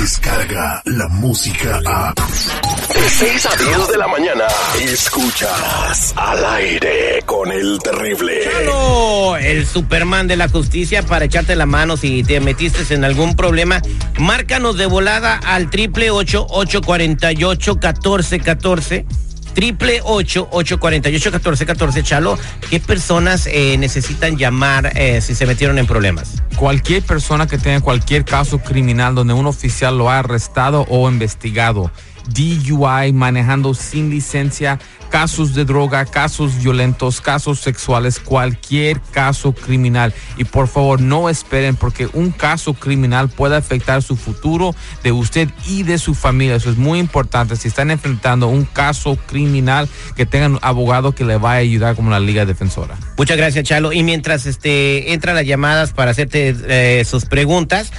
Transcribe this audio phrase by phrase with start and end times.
[0.00, 2.14] Descarga la música a.
[2.14, 4.44] De 6 a 10 de la mañana.
[4.82, 8.40] Escuchas al aire con el terrible.
[8.40, 13.36] Claro, el Superman de la justicia para echarte la mano si te metiste en algún
[13.36, 13.82] problema.
[14.18, 19.06] Márcanos de volada al triple 8848 1414
[19.54, 22.02] Triple ocho ocho cuarenta y ocho catorce catorce.
[22.02, 22.38] Chalo,
[22.70, 26.42] ¿qué personas eh, necesitan llamar eh, si se metieron en problemas?
[26.56, 31.90] Cualquier persona que tenga cualquier caso criminal donde un oficial lo ha arrestado o investigado.
[32.28, 34.78] DUI, manejando sin licencia,
[35.10, 40.14] casos de droga, casos violentos, casos sexuales, cualquier caso criminal.
[40.36, 45.48] Y por favor, no esperen porque un caso criminal puede afectar su futuro de usted
[45.66, 46.56] y de su familia.
[46.56, 47.56] Eso es muy importante.
[47.56, 51.96] Si están enfrentando un caso criminal, que tengan un abogado que le vaya a ayudar
[51.96, 52.96] como la Liga Defensora.
[53.16, 53.92] Muchas gracias, Chalo.
[53.92, 57.92] Y mientras este entran las llamadas para hacerte eh, sus preguntas,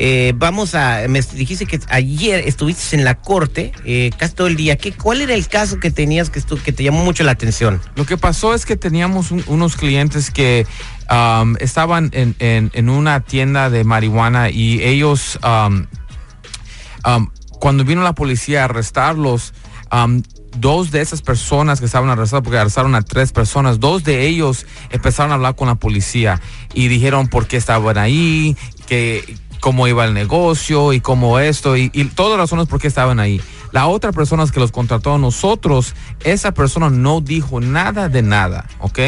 [0.00, 4.54] eh, vamos a, me dijiste que ayer estuviste en la corte eh, casi todo el
[4.54, 4.76] día.
[4.78, 7.80] ¿Qué, ¿Cuál era el caso que tenías que, que te llamó mucho la atención?
[7.96, 10.66] Lo que pasó es que teníamos un- unos clientes que
[11.10, 15.86] um, estaban en, en- una tienda de marihuana y ellos, um,
[17.04, 19.52] um, cuando vino la policía a arrestarlos,
[20.56, 24.64] dos de esas personas que estaban arrestadas, porque arrestaron a tres personas, dos de ellos
[24.90, 26.40] empezaron a hablar con la policía
[26.72, 29.36] y dijeron por qué estaban ahí, que
[29.68, 33.20] cómo iba el negocio y cómo esto y, y todas las razones por qué estaban
[33.20, 33.38] ahí.
[33.70, 35.94] La otra persona que los contrató a nosotros,
[36.24, 38.98] esa persona no dijo nada de nada, ¿ok?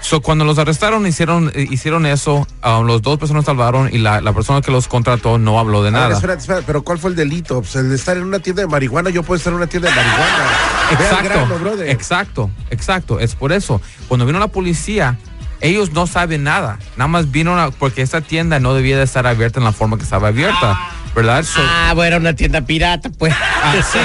[0.00, 4.22] So, cuando los arrestaron, hicieron, eh, hicieron eso, ah, los dos personas salvaron y la,
[4.22, 6.62] la persona que los contrató no habló de ver, nada.
[6.66, 7.60] pero ¿cuál fue el delito?
[7.60, 9.90] Pues el de estar en una tienda de marihuana, yo puedo estar en una tienda
[9.90, 10.46] de marihuana.
[10.92, 13.20] Exacto, grano, exacto, exacto.
[13.20, 13.82] Es por eso.
[14.08, 15.18] Cuando vino la policía,
[15.60, 16.78] ellos no saben nada.
[16.96, 19.96] Nada más vino a- porque esta tienda no debía de estar abierta en la forma
[19.96, 20.78] que estaba abierta,
[21.14, 21.44] ¿verdad?
[21.44, 23.34] So- Ah, bueno, una tienda pirata, pues.
[23.40, 23.98] Ah, sí,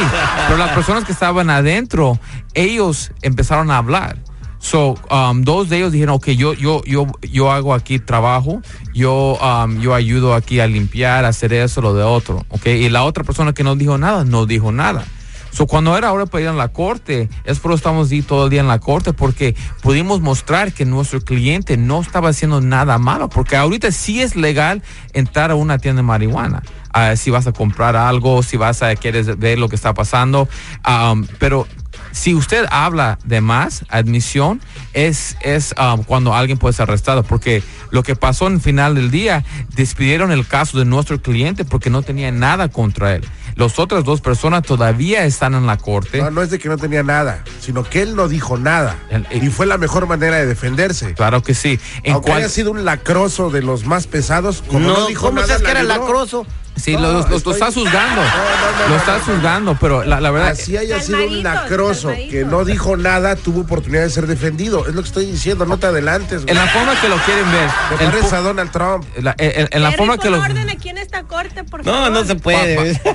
[0.47, 2.19] pero las personas que estaban adentro,
[2.53, 4.17] ellos empezaron a hablar.
[4.59, 8.61] So, um, dos de ellos dijeron, ok, yo, yo, yo, yo hago aquí trabajo,
[8.93, 12.67] yo, um, yo ayudo aquí a limpiar, a hacer eso, lo de otro, ok.
[12.67, 15.03] Y la otra persona que no dijo nada, no dijo nada.
[15.51, 18.45] So, cuando era hora para ir a la corte, es por eso estamos ahí todo
[18.45, 22.97] el día en la corte, porque pudimos mostrar que nuestro cliente no estaba haciendo nada
[22.97, 24.81] malo, porque ahorita sí es legal
[25.13, 26.63] entrar a una tienda de marihuana.
[26.93, 30.49] Ah, si vas a comprar algo, si vas a quieres ver lo que está pasando,
[30.87, 31.67] um, pero
[32.11, 34.61] si usted habla de más, admisión,
[34.93, 38.95] es, es um, cuando alguien puede ser arrestado, porque lo que pasó en el final
[38.95, 39.43] del día,
[39.75, 43.25] despidieron el caso de nuestro cliente porque no tenía nada contra él.
[43.55, 46.19] Las otras dos personas todavía están en la corte.
[46.21, 48.97] No, no es de que no tenía nada, sino que él no dijo nada.
[49.09, 51.13] El- el- y fue la mejor manera de defenderse.
[51.15, 51.79] Claro que sí.
[52.03, 55.27] En Aunque cual- haya sido un lacroso de los más pesados, como no, no, dijo
[55.27, 55.59] ¿cómo nada.
[55.59, 56.45] que era lacroso?
[56.75, 58.21] Sí, no, lo, lo- lo estoy- está juzgando.
[58.21, 59.23] No, no, no, lo no, está no, no.
[59.25, 60.49] juzgando, pero la, la verdad...
[60.49, 64.87] Así haya sido un lacroso que no dijo nada, tuvo oportunidad de ser defendido.
[64.87, 66.43] Es lo que estoy diciendo, no te adelantes.
[66.43, 66.51] güey.
[66.51, 67.69] En la forma que lo quieren ver.
[67.97, 69.05] Te el a Donald Trump.
[69.21, 70.39] la- en, en la forma que lo...
[70.39, 72.11] orden aquí en esta corte, por No, favor.
[72.11, 72.99] no se puede.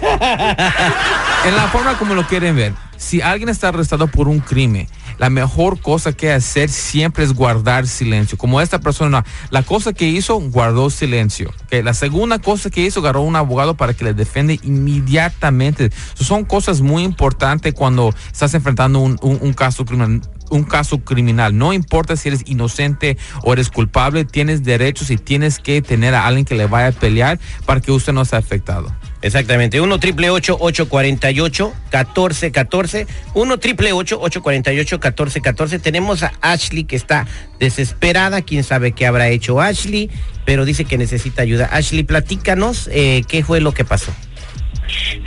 [1.46, 5.30] En la forma como lo quieren ver, si alguien está arrestado por un crimen, la
[5.30, 8.36] mejor cosa que hacer siempre es guardar silencio.
[8.36, 11.50] Como esta persona, la cosa que hizo, guardó silencio.
[11.64, 11.84] ¿ok?
[11.84, 15.90] La segunda cosa que hizo, agarró un abogado para que le defiende inmediatamente.
[16.14, 20.20] So, son cosas muy importantes cuando estás enfrentando un- un caso criminal.
[20.48, 25.58] Un caso criminal, no importa si eres inocente o eres culpable, tienes derechos y tienes
[25.58, 28.94] que tener a alguien que le vaya a pelear para que usted no sea afectado.
[29.22, 29.80] Exactamente.
[29.80, 37.26] 1 triple 848 1414 1 triple 848 1414 Tenemos a Ashley que está
[37.58, 38.42] desesperada.
[38.42, 40.10] Quién sabe qué habrá hecho Ashley,
[40.44, 41.66] pero dice que necesita ayuda.
[41.72, 44.12] Ashley, platícanos eh, qué fue lo que pasó.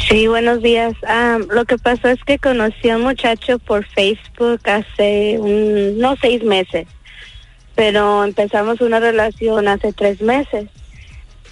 [0.08, 0.94] Sí, buenos días.
[1.06, 6.16] Ah, lo que pasó es que conocí a un muchacho por Facebook hace un, no
[6.22, 6.88] seis meses,
[7.76, 10.70] pero empezamos una relación hace tres meses.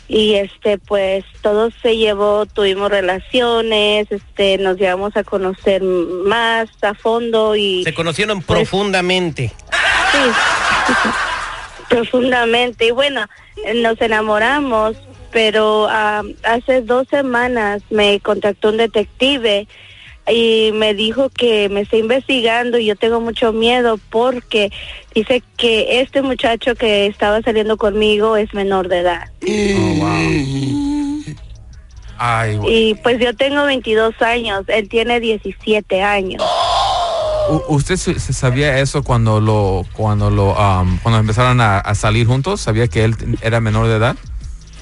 [0.10, 6.94] Y este, pues todo se llevó, tuvimos relaciones, este, nos llevamos a conocer más a
[6.94, 9.52] fondo y Se conocieron Pues- profundamente.
[10.12, 10.20] Sí,
[11.90, 12.88] profundamente.
[12.88, 13.26] Y bueno,
[13.76, 14.96] nos enamoramos,
[15.32, 19.68] pero ah, hace dos semanas me contactó un detective
[20.30, 24.72] y me dijo que me está investigando y yo tengo mucho miedo porque
[25.16, 29.30] dice que este muchacho que estaba saliendo conmigo es menor de edad.
[32.18, 32.90] Ay, güey.
[32.90, 36.44] Y pues yo tengo 22 años, él tiene 17 años.
[37.70, 42.60] ¿Usted se sabía eso cuando lo cuando lo um, cuando empezaron a, a salir juntos?
[42.60, 44.18] ¿Sabía que él era menor de edad?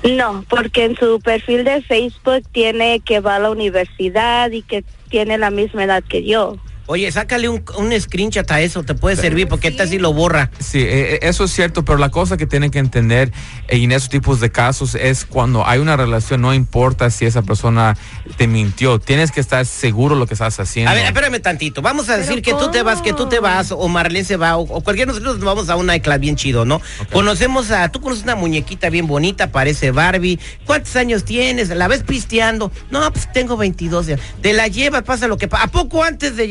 [0.05, 4.83] No, porque en su perfil de Facebook tiene que va a la universidad y que
[5.09, 6.57] tiene la misma edad que yo.
[6.87, 10.51] Oye, sácale un, un screenshot a eso, te puede servir porque esta sí lo borra.
[10.59, 13.31] Sí, eh, eh, eso es cierto, pero la cosa que tienen que entender
[13.67, 17.41] eh, en esos tipos de casos es cuando hay una relación, no importa si esa
[17.41, 17.97] persona
[18.37, 20.91] te mintió, tienes que estar seguro lo que estás haciendo.
[20.91, 21.81] A ver, espérame tantito.
[21.81, 24.57] Vamos a decir que tú te vas, que tú te vas, o Marlene se va,
[24.57, 26.81] o, o cualquiera de nosotros nos vamos a un nightclub bien chido, ¿no?
[27.11, 30.39] Conocemos a, tú conoces una muñequita bien bonita, parece Barbie.
[30.65, 31.69] ¿Cuántos años tienes?
[31.69, 32.71] ¿La ves pisteando?
[32.91, 34.19] No, pues tengo 22 años.
[34.41, 35.63] Te la llevas, pasa lo que pasa.
[35.63, 36.47] ¿A poco antes de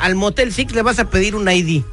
[0.00, 1.84] al Motel Six le vas a pedir un ID?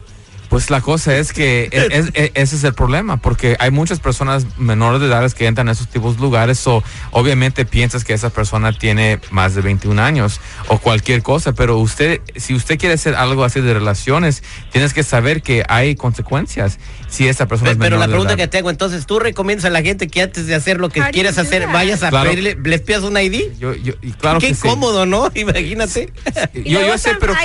[0.50, 4.00] Pues la cosa es que es- es- es- ese es el problema, porque hay muchas
[4.00, 8.14] personas menores de edades que entran a esos tipos de lugares, o obviamente piensas que
[8.14, 12.96] esa persona tiene más de 21 años o cualquier cosa, pero usted, si usted quiere
[12.96, 14.42] hacer algo así de relaciones,
[14.72, 16.80] tienes que saber que hay consecuencias
[17.10, 18.38] si esa persona Pe- es Pero menor la de pregunta edad.
[18.44, 21.00] que te hago, entonces, ¿tú recomiendas a la gente que antes de hacer lo que
[21.00, 21.72] do hacer, that?
[21.74, 22.30] vayas a Claro.
[22.32, 23.52] pedirle, les pidas un ID?
[23.60, 24.62] Yo, yo, y claro Qué que sí.
[24.62, 25.30] cómodo, ¿no?
[25.36, 26.12] Imagínate.
[26.56, 27.40] Yo, yo sé, pero que-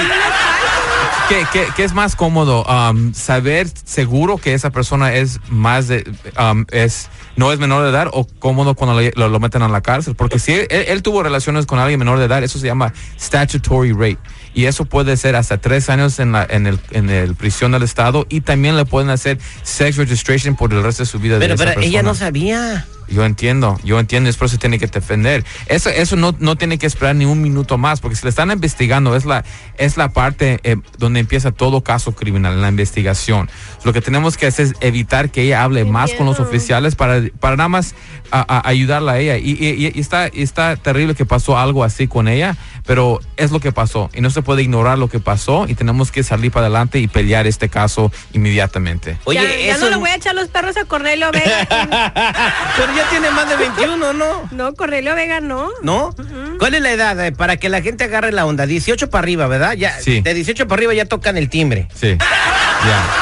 [1.29, 2.65] ¿Qué, qué- qué es más cómodo?
[2.65, 6.05] Um, ¿Saber seguro que esa persona es más de,
[6.39, 9.69] um, es, no es menor de edad o cómodo cuando le- lo, lo meten a
[9.69, 10.15] la cárcel?
[10.15, 13.93] Porque si él, él tuvo relaciones con alguien menor de edad, eso se llama statutory
[13.93, 14.19] rape.
[14.53, 17.83] Y eso puede ser hasta tres años en la en el, en el prisión del
[17.85, 21.35] estado y también le pueden hacer sex registration por el resto de su vida.
[21.39, 22.87] de Pero, esa pero ella no sabía.
[23.09, 25.45] Yo entiendo, yo entiendo, es por eso tiene que defender.
[25.67, 28.51] Eso, eso no, no tiene que esperar ni un minuto más, porque si le están
[28.51, 29.45] investigando, es la,
[29.79, 33.51] es la parte eh, donde empieza todo caso criminal, la investigación.
[33.85, 37.23] Lo que tenemos que hacer es evitar que ella hable más con los oficiales para,
[37.41, 37.95] para nada más
[38.31, 39.37] a- a ayudarla a ella.
[39.39, 42.57] Y, y- y está, está terrible que pasó algo así con ella,
[42.87, 44.11] pero es lo que pasó.
[44.15, 47.09] Y no se puede ignorar lo que pasó y tenemos que salir para adelante y
[47.09, 49.19] pelear este caso inmediatamente.
[49.25, 49.85] Oye, ya, ya eso.
[49.85, 52.13] no le voy a echar los perros a Cornelio Vega.
[52.97, 54.49] ya tiene más de 21, ¿no?
[54.51, 55.69] no, Cornelio Vega no.
[55.83, 56.15] ¿No?
[56.59, 57.25] ¿Cuál es la edad?
[57.27, 58.67] eh, para que la gente agarre la onda.
[58.67, 59.73] 18 para arriba, ¿verdad?
[59.75, 60.21] Ya, Sí.
[60.21, 61.89] De 18 para arriba ya tocan el timbre.
[61.95, 63.21] Sí, ya.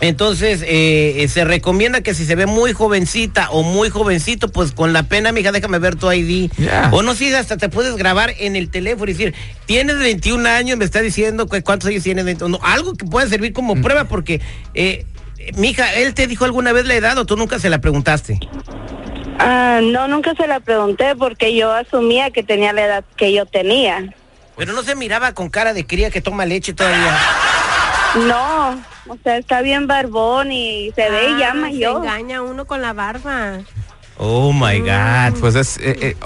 [0.00, 4.72] Entonces, eh, eh, se recomienda que si se ve muy jovencita o muy jovencito, pues
[4.72, 6.50] con la pena, mija, déjame ver tu ID.
[6.90, 9.34] O no, si hasta te puedes grabar en el teléfono y decir,
[9.64, 12.24] tienes 21 años, me está diciendo cu- cuántos años tienes.
[12.26, 12.58] 21.
[12.58, 13.54] No, algo que pueda servir Mm.
[13.54, 14.42] como prueba, porque,
[14.74, 15.06] eh,
[15.56, 18.38] mija, ¿él te dijo alguna vez la edad o tú nunca se la preguntaste?
[19.38, 23.46] Ah, no, nunca se la pregunté porque yo asumía que tenía la edad que yo
[23.46, 24.14] tenía.
[24.56, 27.18] Pero no se miraba con cara de cría que toma leche todavía.
[28.28, 28.70] No,
[29.08, 31.96] o sea, está bien barbón y se ve y Ah, llama se yo.
[31.98, 33.58] engaña uno con la barba.
[34.16, 35.38] Oh my God.
[35.40, 36.16] Pues es, eh, eh,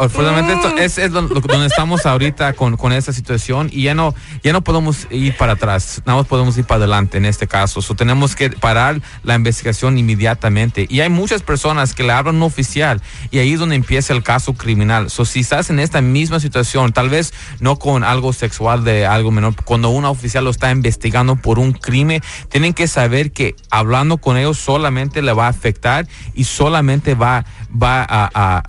[0.52, 4.14] esto es, es lo- lo- donde estamos ahorita con, con esta situación y ya no,
[4.42, 7.80] ya no podemos ir para atrás, nada más podemos ir para adelante en este caso.
[7.80, 10.86] So, tenemos que parar la investigación inmediatamente.
[10.90, 13.00] Y hay muchas personas que le hablan a un oficial
[13.30, 15.08] y ahí es donde empieza el caso criminal.
[15.10, 19.30] So, si estás en esta misma situación, tal vez no con algo sexual de algo
[19.30, 24.18] menor, cuando un oficial lo está investigando por un crimen, tienen que saber que hablando
[24.18, 27.44] con ellos solamente le va a afectar y solamente va,
[27.80, 28.62] va a,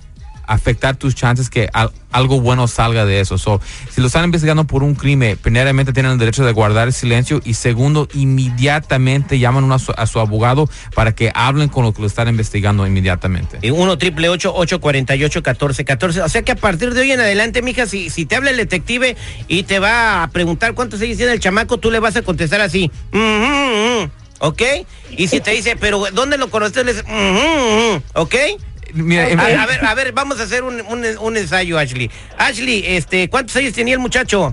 [0.46, 3.38] afectar tus chances que al- algo bueno salga de eso.
[3.38, 7.40] So, si lo están investigando por un crimen, primeramente tienen el derecho de guardar silencio
[7.44, 12.26] y segundo, inmediatamente llaman a su, abogado para que hablen con lo que lo están
[12.26, 13.58] investigando inmediatamente.
[13.62, 17.86] Y 1 triple 848 1414 O sea que a partir de hoy en adelante, mija,
[17.86, 21.38] si, si te habla el detective y te va a preguntar cuántos años tiene el
[21.38, 22.90] chamaco, tú le vas a contestar así.
[23.12, 24.62] "Ujú, ujú", ¿Ok?
[25.16, 28.34] Y si te dice, pero ¿dónde lo dices, "Ujú, ujú", ¿ok?
[28.94, 32.10] Mira, A, ver, a ver, vamos a hacer un, un- un ensayo, Ashley.
[32.38, 34.52] Ashley, este, ¿cuántos años tenía el muchacho?